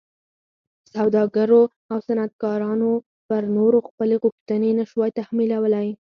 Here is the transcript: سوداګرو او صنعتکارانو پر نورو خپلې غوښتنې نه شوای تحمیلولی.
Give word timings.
سوداګرو 0.93 1.61
او 1.91 1.97
صنعتکارانو 2.07 2.91
پر 3.27 3.41
نورو 3.57 3.79
خپلې 3.87 4.15
غوښتنې 4.23 4.71
نه 4.79 4.85
شوای 4.89 5.11
تحمیلولی. 5.19 5.87